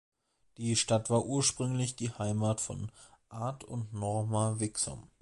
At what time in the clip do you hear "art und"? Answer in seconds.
3.29-3.93